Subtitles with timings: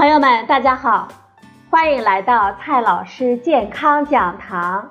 [0.00, 1.08] 朋友们，大家好，
[1.68, 4.90] 欢迎来到蔡老师健康讲堂，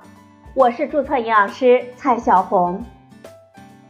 [0.54, 2.85] 我是注册营养师蔡小红。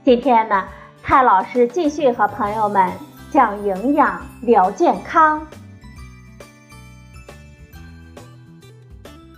[0.01, 0.63] 今天呢，
[1.03, 2.89] 蔡老师继续和朋友们
[3.29, 5.45] 讲营养聊健康。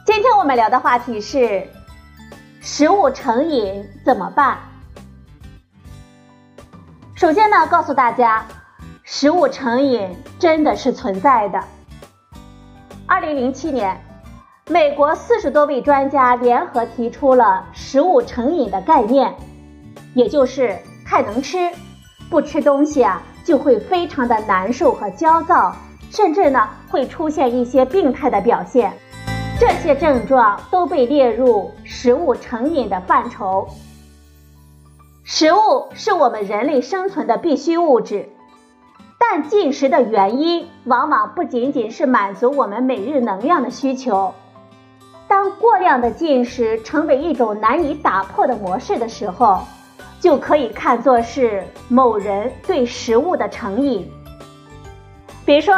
[0.05, 1.67] 今天我们聊的话题是
[2.61, 4.59] 食物成瘾怎么办？
[7.15, 8.45] 首先呢，告诉大家。
[9.13, 10.07] 食物成瘾
[10.39, 11.61] 真的是存在的。
[13.05, 14.01] 二零零七年，
[14.69, 19.35] 美国四十多位专家联合提出了食物成瘾的概念，
[20.13, 21.57] 也就是太能吃，
[22.29, 25.75] 不吃东西啊就会非常的难受和焦躁，
[26.09, 28.93] 甚至呢会出现一些病态的表现。
[29.59, 33.67] 这些症状都被列入食物成瘾的范畴。
[35.25, 38.29] 食物是我们人类生存的必需物质。
[39.23, 44.33] 但进食的原因往往不仅仅是满足我们每日能量的需求。
[45.27, 49.59] 当过量的进食成为一种难以打破的模式的时候，
[50.19, 54.11] 就可以看作是某人对食物的成瘾。
[55.45, 55.75] 比如说，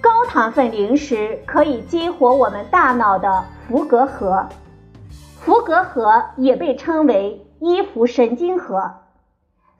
[0.00, 4.48] 高糖分零食可以激活我们大脑的伏隔核，
[5.38, 8.90] 伏隔核也被称为依附神经核。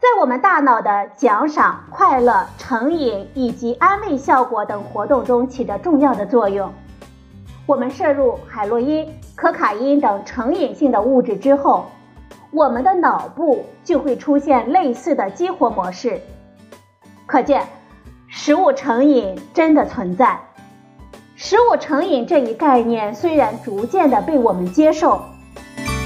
[0.01, 6.73] 在我们大脑的奖赏、快乐、成瘾以及安慰效果等活动中起着重要的作用。
[7.67, 11.91] 我们摄入海洛因、可卡因等成瘾性的物质之后，
[12.51, 16.19] 我们的脑部就会出现类似的激活模式。
[17.27, 17.69] 可见，
[18.27, 20.41] 食物成瘾真的存在。
[21.37, 25.21] 食物成瘾这一概念虽然逐渐的被我们接受。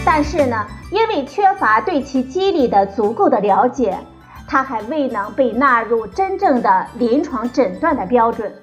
[0.05, 3.99] 但是呢，因为缺乏对其机理的足够的了解，
[4.47, 8.55] 它还未能被纳入真正的临床诊断的标准。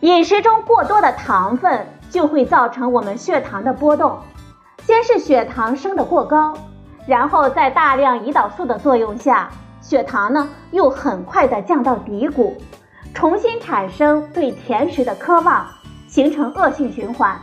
[0.00, 4.18] 饮食中过多的糖分就会造成我们血糖的波动，
[4.82, 6.52] 先是血糖升得过高，
[7.06, 9.48] 然后在大量胰岛素的作用下，
[9.80, 12.56] 血糖呢又很快的降到低谷，
[13.14, 15.64] 重新产生对甜食的渴望，
[16.08, 17.40] 形成恶性循环。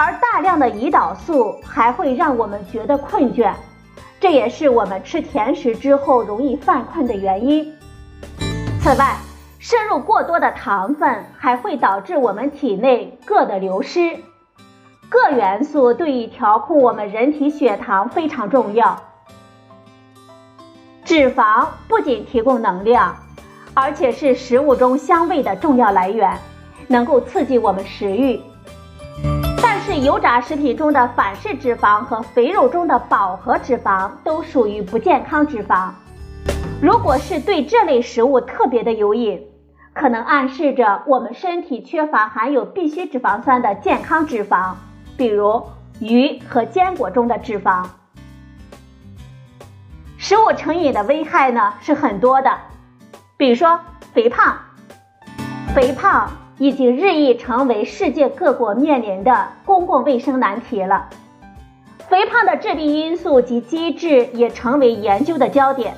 [0.00, 3.52] 而大量的胰岛素还会让我们觉得困倦，
[4.20, 7.74] 这也是我们吃甜食之后容易犯困的原因。
[8.80, 9.16] 此外，
[9.58, 14.16] 摄入过多的糖分还会导致我们体内铬的流失。
[15.10, 19.02] 铬元素对于调控我们人体血糖非常重要。
[21.04, 23.16] 脂肪不仅提供能量，
[23.74, 26.38] 而且是食物中香味的重要来源，
[26.86, 28.40] 能够刺激我们食欲。
[29.90, 35.88] 是油炸食品中的反式脂肪和肥肉中的饱和脂肪都属于不健康脂肪。
[36.82, 39.42] 如果是对这类食物特别的有瘾，
[39.94, 44.74] 可能暗示着我们身体缺乏含有必需脂肪酸的健康脂肪，
[45.16, 45.64] 比如
[46.00, 47.86] 鱼和坚果中的脂肪。
[50.18, 52.58] 食物成瘾的危害呢是很多的，
[53.38, 53.80] 比如说
[54.12, 54.54] 肥胖，
[55.74, 56.30] 肥胖。
[56.58, 61.08] 已经日益成为世界各国面临的公共卫生难题了。
[62.08, 65.94] 肥胖的致病因素及机制也成为研究的焦点。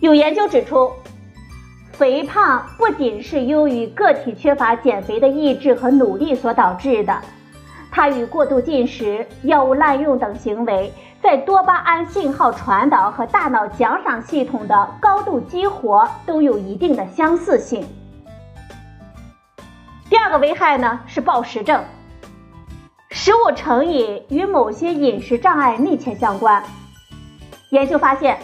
[0.00, 0.90] 有研究指出，
[1.92, 7.18] 肥胖不仅是由于个体缺乏减肥的意志和努力所导致的，
[7.90, 10.92] 它与过度进食、药物滥用等行为
[11.22, 17.86] 在多巴胺信号传导和大脑奖赏系统的高度激活都有一定的相似性。
[20.08, 21.82] 第二个危害呢是暴食症，
[23.10, 26.62] 食物成瘾与某些饮食障碍密切相关。
[27.70, 28.38] 研究发现，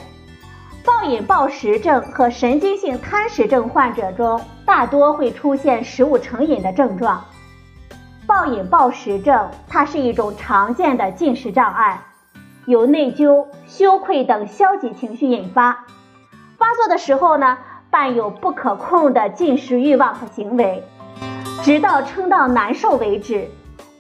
[0.84, 7.22] 暴饮暴食症和神经性贪食症患者中大多会出现食物成瘾的症状。
[8.26, 12.00] 暴饮暴食症它是一种常见的进食障碍，
[12.66, 15.84] 由内疚、羞愧等消极情绪引发，
[16.58, 17.58] 发作的时候呢
[17.88, 20.82] 伴有不可控的进食欲望和行为。
[21.62, 23.48] 直到撑到难受为止，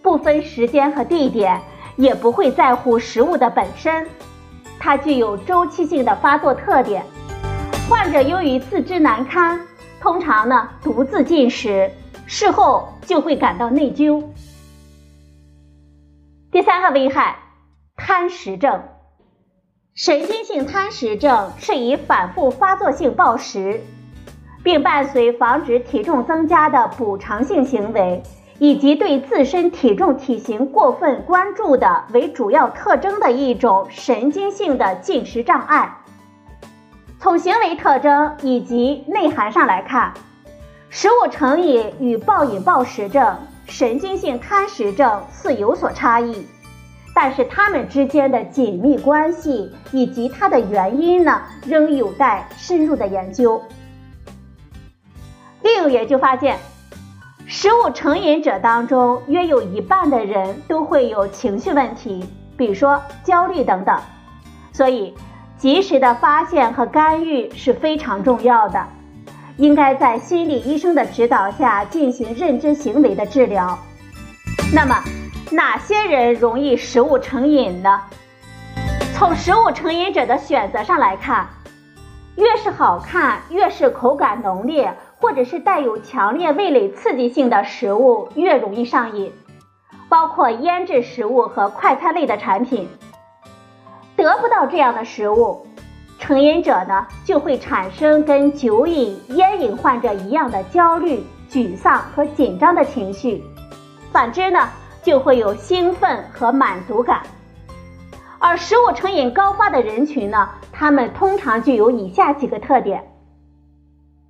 [0.02, 1.60] 不分时间和地点，
[1.96, 4.04] 也不会在乎食物的本身。
[4.80, 7.04] 它具有周期性的发作特点。
[7.88, 9.60] 患者由于自知难堪，
[10.00, 11.88] 通常呢独自进食，
[12.26, 14.24] 事后就会感到内疚。
[16.50, 17.36] 第三个危害，
[17.94, 18.82] 贪食症。
[19.94, 23.80] 神经性贪食症是以反复发作性暴食。
[24.62, 28.22] 并伴随防止体重增加的补偿性行为，
[28.58, 35.98] 以及对自身体重体型过分关注的为主要特征的一种神经性的进食障碍。
[37.18, 40.12] 从行为特征以及内涵上来看，
[40.90, 43.36] 食物成瘾与暴饮暴食症、
[43.66, 46.46] 神经性贪食症似有所差异，
[47.14, 53.62] 但是它们之间的紧密关系以及它的原因呢，仍有待深入的研究。
[55.62, 56.58] 另有研究发现，
[57.46, 63.96] 食物成瘾者当中约有一半的人都会有情绪问题，比如说焦虑等等，
[64.72, 65.14] 所以
[65.56, 68.84] 及时的发现和干预是非常重要的。
[69.58, 73.78] 应该在心理医生的指导下进行认知行为的治疗。
[74.74, 74.96] 那么，
[75.50, 78.00] 哪些人容易食物成瘾呢？
[79.14, 81.46] 从食物成瘾者的选择上来看，
[82.36, 84.92] 越是好看、越是口感浓烈，
[85.22, 89.32] 或者是带有强烈味蕾刺激性的食物，越容易上瘾。
[90.08, 92.88] 包括腌制食物和快餐类的产品。
[94.16, 95.64] 得不到这样的食物。
[96.18, 103.40] 成瘾者呢，就会产生跟酒瘾、烟瘾患者一样的焦虑、沮丧和紧张的情绪；
[104.12, 104.68] 反之呢，
[105.02, 107.22] 就会有兴奋和满足感。
[108.40, 113.04] 而食物成瘾高发的人群呢，他们通常具有以下几个特点：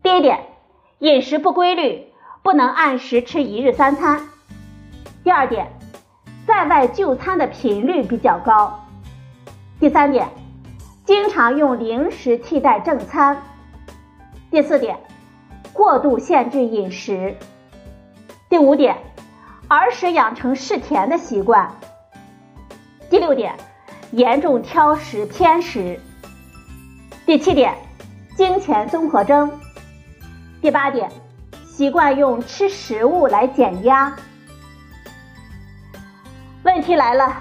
[0.02, 0.38] 第一点，
[1.02, 2.06] 饮食不规律，
[2.44, 4.20] 不能按时吃一日三餐；
[5.24, 5.66] 第二点，
[6.46, 8.78] 在外就餐的频率比较高；
[9.80, 10.28] 第三点。
[11.04, 13.42] 经常用零食替代正餐。
[14.48, 14.96] 第四点，
[15.72, 17.36] 过度限制饮食。
[18.48, 18.96] 第五点，
[19.66, 21.68] 儿时养成嗜甜的习惯。
[23.10, 23.56] 第六点，
[24.12, 25.98] 严重挑食偏食。
[27.26, 27.74] 第七点，
[28.36, 29.50] 金钱综合征。
[30.62, 31.10] 第八点，
[31.66, 34.14] 习惯用吃食物来减压。
[36.62, 37.36] 问题来了，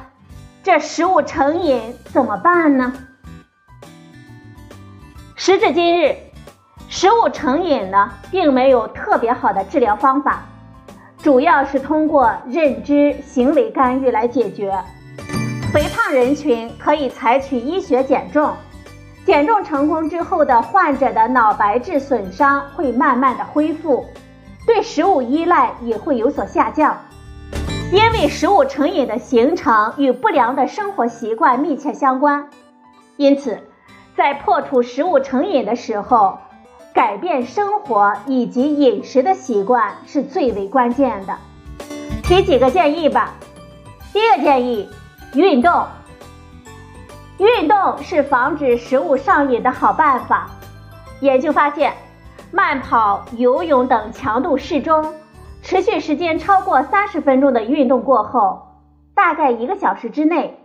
[0.63, 2.91] 这食物成瘾怎么办呢？
[5.35, 6.15] 时至今日，
[6.89, 10.41] 食物成瘾呢，并没有特别好的治疗方法，
[11.19, 14.75] 主要是通过认知行为干预来解决。
[15.71, 18.51] 肥胖人群可以采取医学减重，
[19.25, 24.05] 减重成功之后的患者的脑白质损伤会慢慢的恢复，
[24.65, 26.97] 对食物依赖也会有所下降。
[27.91, 32.47] 因为食物成瘾的形成与不良的生活习惯密切相关，
[33.17, 33.59] 因此。
[34.13, 36.37] 在破除食物成瘾的时候，
[36.93, 41.37] 改变生活以及饮食的习惯是最为关键的。
[42.23, 43.33] 提几个建议吧。
[44.11, 44.89] 第一个建议，
[45.33, 45.85] 运动。
[47.41, 50.47] 运动是防止食物上瘾的好办法。
[51.21, 51.91] 研究发现，
[52.51, 55.15] 慢跑、游泳等强度适中、
[55.63, 58.61] 持续时间超过三十分钟的运动过后，
[59.15, 60.59] 大概一个小时之内。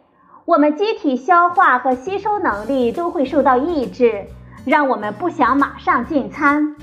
[0.44, 4.26] 我们机体消化和吸收能力都会受到抑制，
[4.66, 6.76] 让我们不想马上进餐。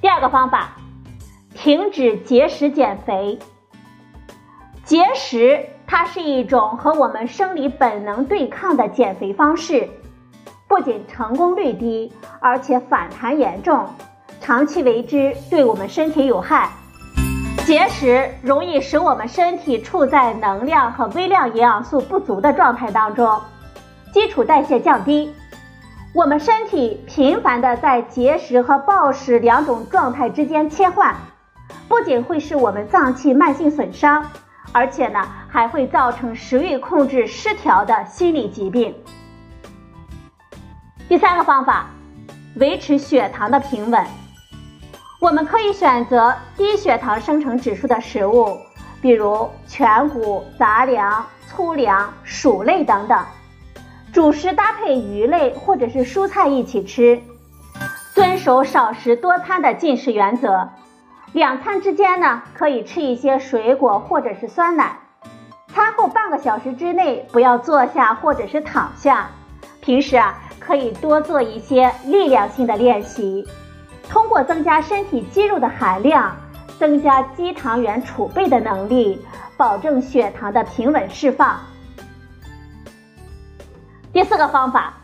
[0.00, 0.76] 第二个方法，
[1.54, 3.38] 停止节食减肥。
[4.82, 9.88] 节食它是一种和我们生理本能对抗的减肥方式，
[10.68, 13.84] 不仅成功率低，而且反弹严重，
[14.40, 16.70] 长期为之对我们身体有害。
[17.66, 23.40] 节食容易使我们身体处在能量和微量营养素不足的状态当中，
[24.12, 25.34] 基础代谢降低。
[26.14, 31.16] 我们身体频繁的在节食和暴食两种状态之间切换，
[31.88, 34.24] 不仅会使我们脏器慢性损伤，
[34.72, 38.94] 而且呢还会造成食欲控制失调的心理疾病。
[41.08, 41.86] 第三个方法，
[42.56, 44.06] 维持血糖的平稳。
[45.20, 48.56] 我们可以选择低血糖生成指数的食物，
[49.02, 53.22] 比如全谷杂粮、粗粮、薯类等等。
[54.12, 57.22] 主食搭配鱼类或者是蔬菜一起吃，
[58.14, 60.70] 遵守少食多餐的进食原则。
[61.32, 64.98] 两餐之间呢，可以吃一些水果或者是酸奶。
[65.68, 69.28] 餐后半个小时之内不要坐下或者是躺下。
[69.80, 73.46] 平时啊，可以多做一些力量性的练习。
[74.08, 76.34] 通过增加身体肌肉的含量，
[76.78, 79.24] 增加肌糖原储备的能力，
[79.56, 81.60] 保证血糖的平稳释放。
[84.12, 84.94] 第四个方法，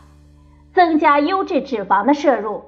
[0.74, 2.64] 增加优质脂肪的摄入。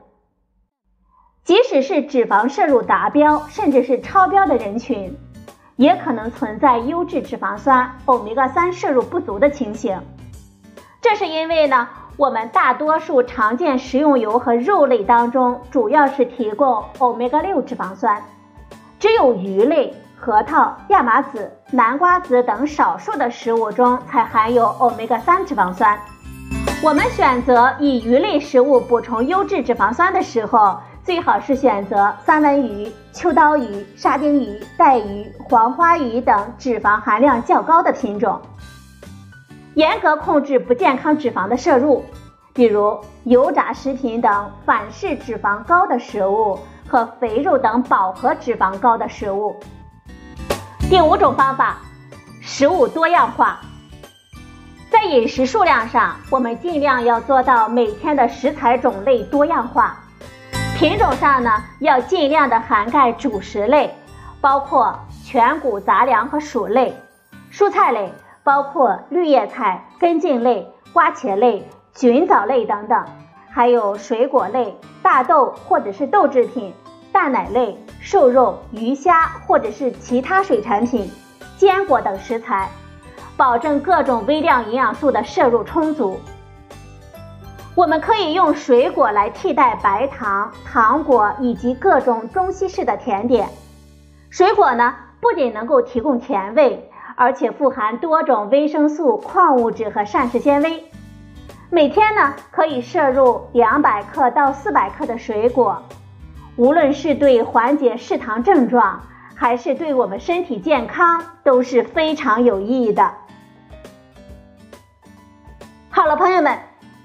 [1.49, 5.17] 即使是脂肪摄入达标，甚至是超标的人群，
[5.77, 9.99] 也可能存在优质脂肪酸欧米伽三摄入不足的情形。
[11.01, 11.89] 这是因为呢。
[12.19, 18.23] 我们大多数常见食用油和肉类当中，主要是提供欧米伽六脂肪酸，
[18.99, 25.97] 只有鱼类、核桃、亚麻籽、南瓜籽等少数的食物中才含有欧米伽三脂肪酸。
[26.83, 30.77] 我们选择以鱼类食物补充优质脂肪酸的时候，
[31.09, 38.39] 最好是选择三文鱼、秋刀鱼、沙丁鱼、带鱼、黄花鱼等脂肪含量较高的品种。
[39.73, 42.05] 严格控制不健康脂肪的摄入，
[42.53, 49.57] 比如油炸食品等反式脂肪高的食物和肥肉等饱和脂肪高的食物。
[50.91, 51.79] 第五种方法，
[52.43, 53.61] 食物多样化。
[54.91, 60.05] 在饮食数量上，我们尽量要做到每天的食材种类多样化。
[60.79, 63.93] 品种上呢，要尽量的涵盖主食类，
[64.41, 66.93] 包括全谷杂粮和薯类；
[67.53, 68.13] 蔬菜类
[68.45, 73.03] 包括绿叶菜、根茎类、瓜茄类、菌藻类等等；
[73.51, 76.73] 还有水果类、大豆或者是豆制品、
[77.11, 81.11] 蛋奶类、瘦肉、鱼虾或者是其他水产品、
[81.57, 82.69] 坚果等食材，
[83.37, 86.21] 保证各种微量营养素的摄入充足。
[87.79, 93.49] 我们可以用水果来替代白糖、糖果以及各种中西式的甜点。
[94.31, 100.91] 水果呢，不仅能够提供甜味，而且富含多种维生素、矿物质和膳食纤维。
[101.71, 105.81] 每天呢，可以摄入两百克到四百克的水果，
[106.57, 109.03] 无论是对缓解嗜糖症状，
[109.37, 113.09] 还是对我们身体健康，都是非常有意义的。
[115.91, 116.59] 好了，朋友们。